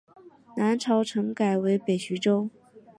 [0.57, 2.49] 南朝陈改为北徐州。